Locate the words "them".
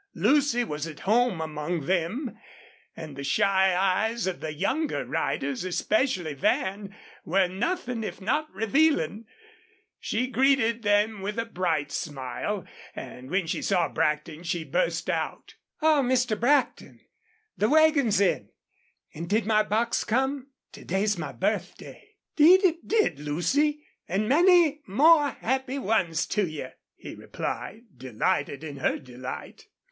1.85-2.35, 10.81-11.21